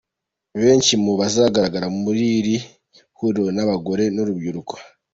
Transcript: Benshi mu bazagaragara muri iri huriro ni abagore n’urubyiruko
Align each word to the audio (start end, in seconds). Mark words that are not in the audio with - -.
Benshi 0.61 0.93
mu 1.03 1.13
bazagaragara 1.19 1.87
muri 2.01 2.23
iri 2.39 2.55
huriro 3.17 3.47
ni 3.55 3.61
abagore 3.65 4.03
n’urubyiruko 4.15 4.73